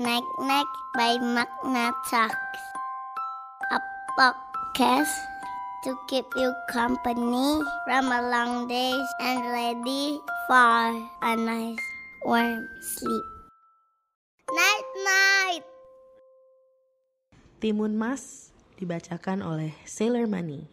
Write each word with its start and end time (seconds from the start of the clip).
Nek 0.00 0.24
by 0.96 1.20
Magna 1.20 1.92
Talks. 2.08 2.62
A 3.68 3.76
podcast 4.16 5.12
to 5.84 5.92
keep 6.08 6.24
you 6.40 6.56
company 6.72 7.60
from 7.84 8.08
a 8.08 8.24
long 8.32 8.64
day 8.64 8.96
and 9.20 9.44
ready 9.52 10.16
for 10.48 10.96
a 11.20 11.36
nice 11.36 11.84
warm 12.24 12.64
sleep. 12.80 13.26
Night 14.48 14.88
night. 15.04 15.64
Timun 17.60 17.92
Mas 17.92 18.56
dibacakan 18.80 19.44
oleh 19.44 19.76
Sailor 19.84 20.24
Money. 20.24 20.64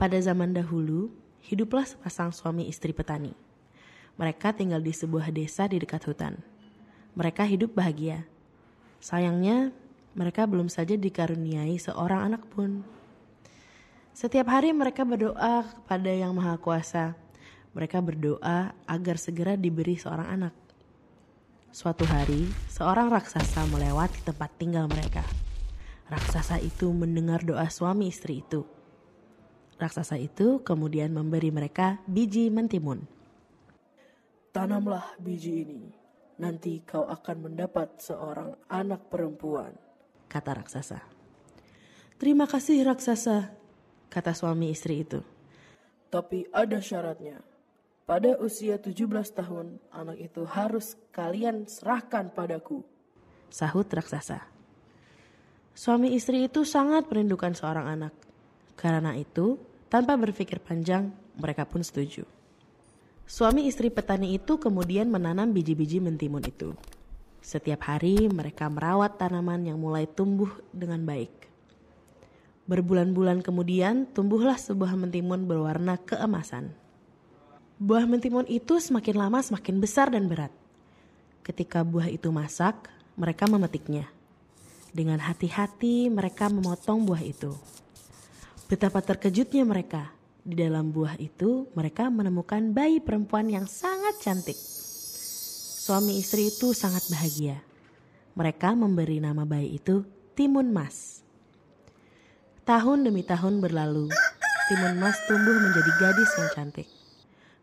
Pada 0.00 0.16
zaman 0.16 0.56
dahulu, 0.56 1.12
hiduplah 1.44 1.84
sepasang 1.84 2.32
suami 2.32 2.64
istri 2.64 2.96
petani. 2.96 3.36
Mereka 4.16 4.56
tinggal 4.56 4.80
di 4.80 4.96
sebuah 4.96 5.28
desa 5.28 5.68
di 5.68 5.76
dekat 5.76 6.08
hutan. 6.08 6.47
Mereka 7.18 7.42
hidup 7.50 7.74
bahagia. 7.74 8.22
Sayangnya, 9.02 9.74
mereka 10.14 10.46
belum 10.46 10.70
saja 10.70 10.94
dikaruniai 10.94 11.74
seorang 11.74 12.30
anak 12.30 12.46
pun. 12.46 12.86
Setiap 14.14 14.46
hari 14.46 14.70
mereka 14.70 15.02
berdoa 15.02 15.66
kepada 15.66 16.14
Yang 16.14 16.32
Maha 16.38 16.54
Kuasa. 16.62 17.18
Mereka 17.74 17.98
berdoa 17.98 18.70
agar 18.86 19.18
segera 19.18 19.58
diberi 19.58 19.98
seorang 19.98 20.30
anak. 20.30 20.54
Suatu 21.74 22.06
hari, 22.06 22.46
seorang 22.70 23.10
raksasa 23.10 23.66
melewati 23.66 24.22
tempat 24.22 24.54
tinggal 24.54 24.86
mereka. 24.86 25.26
Raksasa 26.06 26.62
itu 26.62 26.86
mendengar 26.94 27.42
doa 27.42 27.66
suami 27.66 28.14
istri 28.14 28.46
itu. 28.46 28.62
Raksasa 29.74 30.22
itu 30.22 30.62
kemudian 30.62 31.10
memberi 31.10 31.50
mereka 31.50 31.98
biji 32.06 32.46
mentimun. 32.46 33.02
Tanamlah 34.54 35.18
biji 35.18 35.66
ini, 35.66 35.82
nanti 36.38 36.80
kau 36.86 37.04
akan 37.04 37.50
mendapat 37.50 37.98
seorang 37.98 38.54
anak 38.70 39.10
perempuan. 39.10 39.74
kata 40.28 40.60
raksasa. 40.60 41.00
Terima 42.20 42.44
kasih 42.44 42.84
raksasa, 42.84 43.54
kata 44.12 44.32
suami 44.36 44.68
istri 44.74 45.06
itu. 45.06 45.24
Tapi 46.12 46.44
ada 46.52 46.80
syaratnya. 46.80 47.40
Pada 48.08 48.40
usia 48.40 48.80
17 48.80 49.08
tahun, 49.36 49.76
anak 49.92 50.16
itu 50.16 50.44
harus 50.48 50.96
kalian 51.12 51.68
serahkan 51.68 52.32
padaku. 52.32 52.80
Sahut 53.52 53.84
raksasa. 53.88 54.44
Suami 55.76 56.16
istri 56.16 56.44
itu 56.48 56.64
sangat 56.64 57.08
merindukan 57.12 57.52
seorang 57.52 57.86
anak. 57.88 58.12
Karena 58.76 59.12
itu, 59.16 59.60
tanpa 59.92 60.16
berpikir 60.16 60.60
panjang, 60.60 61.12
mereka 61.36 61.68
pun 61.68 61.84
setuju. 61.84 62.24
Suami 63.28 63.68
istri 63.68 63.92
petani 63.92 64.40
itu 64.40 64.56
kemudian 64.56 65.12
menanam 65.12 65.52
biji-biji 65.52 66.00
mentimun 66.00 66.40
itu. 66.48 66.72
Setiap 67.44 67.84
hari 67.84 68.24
mereka 68.24 68.72
merawat 68.72 69.20
tanaman 69.20 69.68
yang 69.68 69.76
mulai 69.76 70.08
tumbuh 70.08 70.48
dengan 70.72 71.04
baik. 71.04 71.28
Berbulan-bulan 72.64 73.44
kemudian 73.44 74.08
tumbuhlah 74.16 74.56
sebuah 74.56 74.96
mentimun 74.96 75.44
berwarna 75.44 76.00
keemasan. 76.00 76.72
Buah 77.76 78.08
mentimun 78.08 78.48
itu 78.48 78.80
semakin 78.80 79.20
lama 79.20 79.44
semakin 79.44 79.76
besar 79.76 80.08
dan 80.08 80.24
berat. 80.24 80.50
Ketika 81.44 81.84
buah 81.84 82.08
itu 82.08 82.32
masak, 82.32 82.88
mereka 83.12 83.44
memetiknya. 83.44 84.08
Dengan 84.88 85.20
hati-hati 85.20 86.08
mereka 86.08 86.48
memotong 86.48 87.04
buah 87.04 87.20
itu. 87.20 87.52
Betapa 88.72 89.04
terkejutnya 89.04 89.68
mereka. 89.68 90.16
Di 90.48 90.56
dalam 90.56 90.88
buah 90.96 91.20
itu 91.20 91.68
mereka 91.76 92.08
menemukan 92.08 92.72
bayi 92.72 93.04
perempuan 93.04 93.52
yang 93.52 93.68
sangat 93.68 94.16
cantik. 94.24 94.56
Suami 95.84 96.16
istri 96.16 96.48
itu 96.48 96.72
sangat 96.72 97.04
bahagia. 97.12 97.60
Mereka 98.32 98.72
memberi 98.72 99.20
nama 99.20 99.44
bayi 99.44 99.76
itu 99.76 100.08
Timun 100.32 100.72
Mas. 100.72 101.20
Tahun 102.64 103.04
demi 103.04 103.28
tahun 103.28 103.60
berlalu, 103.60 104.08
Timun 104.72 104.96
Mas 104.96 105.20
tumbuh 105.28 105.52
menjadi 105.52 105.92
gadis 106.00 106.32
yang 106.40 106.50
cantik. 106.56 106.88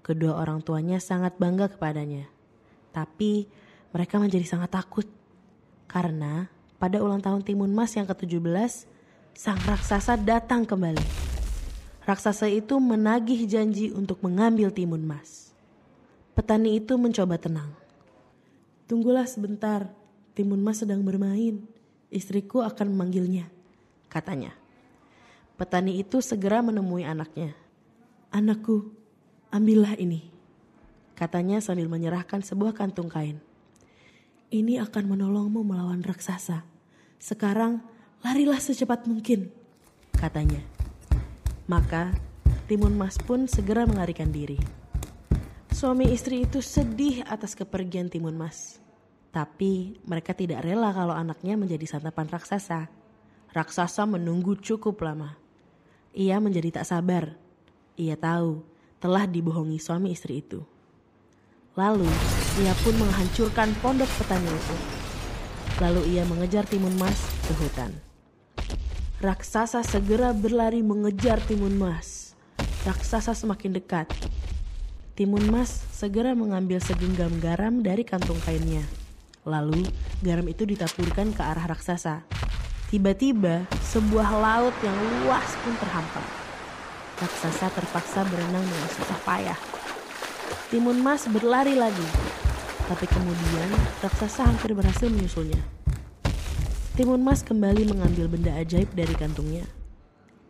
Kedua 0.00 0.40
orang 0.40 0.64
tuanya 0.64 1.04
sangat 1.04 1.36
bangga 1.36 1.68
kepadanya. 1.68 2.32
Tapi 2.96 3.44
mereka 3.92 4.16
menjadi 4.16 4.56
sangat 4.56 4.72
takut. 4.72 5.04
Karena 5.84 6.48
pada 6.80 6.96
ulang 7.04 7.20
tahun 7.20 7.44
Timun 7.44 7.76
Mas 7.76 7.92
yang 7.92 8.08
ke-17, 8.08 8.88
sang 9.36 9.60
raksasa 9.68 10.16
datang 10.16 10.64
kembali. 10.64 11.29
Raksasa 12.10 12.50
itu 12.50 12.74
menagih 12.82 13.46
janji 13.46 13.94
untuk 13.94 14.18
mengambil 14.26 14.74
Timun 14.74 15.06
Mas. 15.06 15.54
Petani 16.34 16.74
itu 16.74 16.98
mencoba 16.98 17.38
tenang. 17.38 17.70
Tunggulah 18.90 19.30
sebentar, 19.30 19.86
Timun 20.34 20.58
Mas 20.58 20.82
sedang 20.82 21.06
bermain. 21.06 21.62
Istriku 22.10 22.66
akan 22.66 22.90
memanggilnya, 22.90 23.46
katanya. 24.10 24.50
Petani 25.54 26.02
itu 26.02 26.18
segera 26.18 26.58
menemui 26.66 27.06
anaknya. 27.06 27.54
Anakku, 28.34 28.90
ambillah 29.54 29.94
ini, 29.94 30.34
katanya 31.14 31.62
sambil 31.62 31.86
menyerahkan 31.86 32.42
sebuah 32.42 32.74
kantung 32.74 33.06
kain. 33.06 33.38
Ini 34.50 34.82
akan 34.82 35.14
menolongmu 35.14 35.62
melawan 35.62 36.02
raksasa. 36.02 36.66
Sekarang 37.22 37.86
larilah 38.26 38.58
secepat 38.58 39.06
mungkin, 39.06 39.54
katanya. 40.18 40.79
Maka 41.70 42.10
Timun 42.66 42.98
Mas 42.98 43.14
pun 43.14 43.46
segera 43.46 43.86
melarikan 43.86 44.26
diri. 44.34 44.58
Suami 45.70 46.10
istri 46.10 46.42
itu 46.42 46.58
sedih 46.58 47.22
atas 47.30 47.54
kepergian 47.54 48.10
Timun 48.10 48.34
Mas. 48.34 48.82
Tapi 49.30 49.94
mereka 50.02 50.34
tidak 50.34 50.66
rela 50.66 50.90
kalau 50.90 51.14
anaknya 51.14 51.54
menjadi 51.54 51.86
santapan 51.86 52.26
raksasa. 52.26 52.90
Raksasa 53.54 54.02
menunggu 54.02 54.58
cukup 54.58 54.98
lama. 54.98 55.38
Ia 56.10 56.42
menjadi 56.42 56.82
tak 56.82 56.90
sabar. 56.90 57.38
Ia 57.94 58.18
tahu 58.18 58.66
telah 58.98 59.30
dibohongi 59.30 59.78
suami 59.78 60.10
istri 60.10 60.42
itu. 60.42 60.66
Lalu 61.78 62.10
ia 62.66 62.74
pun 62.82 62.98
menghancurkan 62.98 63.78
pondok 63.78 64.10
petani 64.18 64.50
itu. 64.50 64.76
Lalu 65.78 66.18
ia 66.18 66.26
mengejar 66.26 66.66
Timun 66.66 66.98
Mas 66.98 67.30
ke 67.46 67.54
hutan. 67.62 68.09
Raksasa 69.20 69.84
segera 69.84 70.32
berlari 70.32 70.80
mengejar 70.80 71.44
Timun 71.44 71.76
Mas. 71.76 72.32
Raksasa 72.88 73.36
semakin 73.36 73.76
dekat. 73.76 74.08
Timun 75.12 75.44
Mas 75.52 75.84
segera 75.92 76.32
mengambil 76.32 76.80
segenggam 76.80 77.28
garam 77.36 77.84
dari 77.84 78.00
kantung 78.00 78.40
kainnya. 78.48 78.80
Lalu 79.44 79.84
garam 80.24 80.48
itu 80.48 80.64
ditaburkan 80.64 81.36
ke 81.36 81.42
arah 81.44 81.68
raksasa. 81.68 82.24
Tiba-tiba 82.88 83.68
sebuah 83.92 84.40
laut 84.40 84.72
yang 84.80 84.96
luas 84.96 85.52
pun 85.68 85.76
terhampar. 85.76 86.24
Raksasa 87.20 87.76
terpaksa 87.76 88.24
berenang 88.24 88.64
dengan 88.64 88.88
susah 88.88 89.20
payah. 89.20 89.60
Timun 90.72 90.96
Mas 90.96 91.28
berlari 91.28 91.76
lagi. 91.76 92.08
Tapi 92.88 93.04
kemudian 93.04 93.68
raksasa 94.00 94.48
hampir 94.48 94.72
berhasil 94.72 95.12
menyusulnya. 95.12 95.79
Timun 97.00 97.24
Mas 97.24 97.40
kembali 97.40 97.88
mengambil 97.88 98.28
benda 98.28 98.52
ajaib 98.60 98.92
dari 98.92 99.16
kantungnya. 99.16 99.64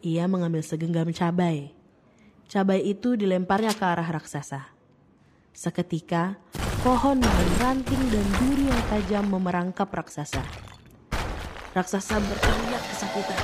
Ia 0.03 0.27
mengambil 0.27 0.66
segenggam 0.66 1.06
cabai. 1.15 1.71
Cabai 2.50 2.91
itu 2.91 3.15
dilemparnya 3.15 3.71
ke 3.71 3.87
arah 3.87 4.19
raksasa. 4.19 4.66
Seketika, 5.55 6.43
pohon 6.83 7.22
ranting 7.62 8.03
dan 8.10 8.27
duri 8.43 8.66
yang 8.66 8.83
tajam 8.91 9.31
memerangkap 9.31 9.94
raksasa. 9.94 10.43
Raksasa 11.71 12.19
berteriak 12.19 12.83
kesakitan. 12.83 13.41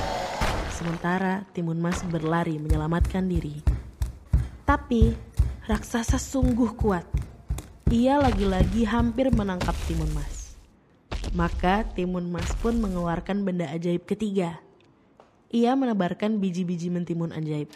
Sementara 0.75 1.47
Timun 1.55 1.79
Mas 1.79 2.03
berlari 2.03 2.59
menyelamatkan 2.59 3.23
diri. 3.23 3.63
Tapi 4.67 5.15
raksasa 5.63 6.19
sungguh 6.19 6.75
kuat. 6.75 7.07
Ia 7.87 8.19
lagi-lagi 8.19 8.83
hampir 8.83 9.31
menangkap 9.31 9.79
Timun 9.87 10.11
Mas. 10.11 10.36
Maka 11.37 11.85
Timun 11.93 12.33
Mas 12.33 12.49
pun 12.65 12.81
mengeluarkan 12.81 13.45
benda 13.45 13.69
ajaib 13.69 14.09
ketiga. 14.09 14.57
Ia 15.53 15.77
menebarkan 15.77 16.41
biji-biji 16.41 16.89
mentimun 16.89 17.29
ajaib. 17.29 17.69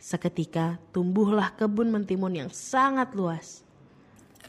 Seketika 0.00 0.80
tumbuhlah 0.88 1.52
kebun 1.52 1.92
mentimun 1.92 2.32
yang 2.32 2.48
sangat 2.48 3.12
luas. 3.12 3.60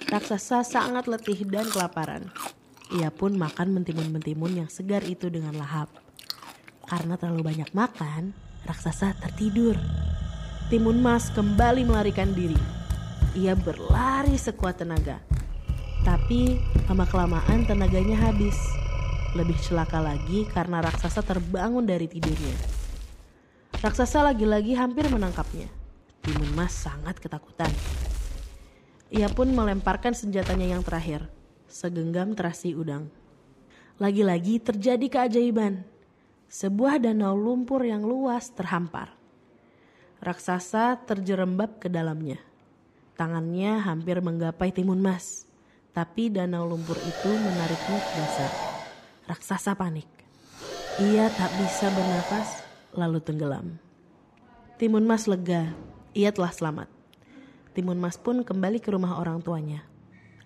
Raksasa 0.08 0.64
sangat 0.64 1.12
letih 1.12 1.44
dan 1.52 1.68
kelaparan. 1.68 2.32
Ia 2.96 3.12
pun 3.12 3.36
makan 3.36 3.76
mentimun-mentimun 3.76 4.56
yang 4.56 4.70
segar 4.72 5.04
itu 5.04 5.28
dengan 5.28 5.60
lahap. 5.60 5.92
Karena 6.88 7.20
terlalu 7.20 7.44
banyak 7.44 7.76
makan, 7.76 8.32
raksasa 8.64 9.20
tertidur. 9.20 9.76
Timun 10.72 11.04
Mas 11.04 11.28
kembali 11.36 11.84
melarikan 11.84 12.32
diri. 12.32 12.56
Ia 13.36 13.52
berlari 13.52 14.40
sekuat 14.40 14.80
tenaga. 14.80 15.20
Tapi 16.08 16.73
lama-kelamaan 16.84 17.64
tenaganya 17.64 18.20
habis. 18.20 18.56
Lebih 19.34 19.56
celaka 19.64 20.04
lagi 20.04 20.46
karena 20.52 20.84
raksasa 20.84 21.24
terbangun 21.24 21.88
dari 21.88 22.06
tidurnya. 22.06 22.54
Raksasa 23.80 24.22
lagi-lagi 24.22 24.76
hampir 24.76 25.08
menangkapnya. 25.10 25.72
Timun 26.24 26.52
Mas 26.54 26.76
sangat 26.76 27.20
ketakutan. 27.20 27.72
Ia 29.12 29.28
pun 29.32 29.52
melemparkan 29.52 30.16
senjatanya 30.16 30.76
yang 30.76 30.84
terakhir. 30.84 31.28
segenggam 31.74 32.38
terasi 32.38 32.78
udang. 32.78 33.10
Lagi-lagi 33.98 34.62
terjadi 34.62 35.10
keajaiban. 35.10 35.82
Sebuah 36.46 37.02
danau 37.02 37.34
lumpur 37.34 37.82
yang 37.82 38.06
luas 38.06 38.54
terhampar. 38.54 39.10
Raksasa 40.22 41.02
terjerembab 41.10 41.82
ke 41.82 41.90
dalamnya. 41.90 42.38
Tangannya 43.18 43.82
hampir 43.82 44.22
menggapai 44.22 44.70
timun 44.70 45.02
mas, 45.02 45.50
tapi 45.94 46.34
danau 46.34 46.66
lumpur 46.66 46.98
itu 46.98 47.30
menariknya 47.30 48.00
ke 48.02 48.12
dasar. 48.18 48.52
Raksasa 49.30 49.78
panik. 49.78 50.10
Ia 51.00 51.30
tak 51.32 51.54
bisa 51.58 51.90
bernafas, 51.94 52.66
lalu 52.98 53.22
tenggelam. 53.22 53.78
Timun 54.82 55.06
mas 55.06 55.30
lega, 55.30 55.72
ia 56.18 56.34
telah 56.34 56.52
selamat. 56.52 56.90
Timun 57.78 57.98
mas 58.02 58.18
pun 58.18 58.42
kembali 58.42 58.82
ke 58.82 58.90
rumah 58.94 59.18
orang 59.22 59.42
tuanya. 59.42 59.86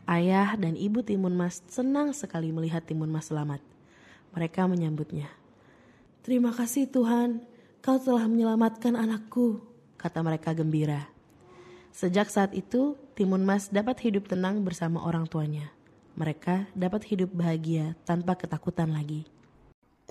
Ayah 0.07 0.55
dan 0.55 0.79
ibu 0.79 1.03
Timun 1.03 1.35
Mas 1.35 1.59
senang 1.67 2.15
sekali 2.15 2.55
melihat 2.55 2.79
Timun 2.87 3.11
Mas 3.11 3.27
selamat. 3.27 3.59
Mereka 4.31 4.63
menyambutnya. 4.63 5.27
Terima 6.23 6.55
kasih 6.55 6.87
Tuhan, 6.87 7.43
kau 7.83 7.99
telah 7.99 8.23
menyelamatkan 8.23 8.95
anakku, 8.95 9.59
kata 9.99 10.23
mereka 10.23 10.55
gembira. 10.55 11.11
Sejak 11.91 12.31
saat 12.31 12.55
itu, 12.55 12.95
Timun 13.17 13.49
Mas 13.49 13.73
dapat 13.73 13.97
hidup 14.05 14.29
tenang 14.29 14.61
bersama 14.61 15.01
orang 15.01 15.25
tuanya. 15.25 15.73
Mereka 16.21 16.69
dapat 16.77 17.01
hidup 17.09 17.33
bahagia 17.33 17.97
tanpa 18.05 18.37
ketakutan 18.37 18.93
lagi. 18.93 19.25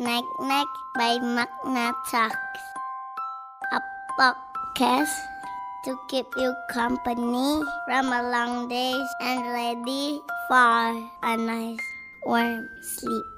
Nek-nek 0.03 0.67
by 0.99 1.15
Magna 1.23 1.95
Talks. 2.11 2.65
A 3.71 3.79
podcast 4.19 5.15
to 5.87 5.95
keep 6.11 6.27
you 6.35 6.51
company 6.75 7.63
from 7.87 8.11
a 8.11 8.27
long 8.27 8.67
day 8.67 8.99
and 9.23 9.55
ready 9.55 10.19
for 10.51 10.91
a 11.23 11.39
nice 11.39 11.87
warm 12.27 12.67
sleep. 12.83 13.36